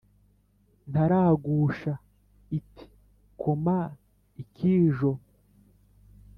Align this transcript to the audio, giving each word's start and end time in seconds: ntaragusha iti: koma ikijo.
ntaragusha 0.91 1.93
iti: 2.57 2.85
koma 3.41 3.79
ikijo. 4.41 5.11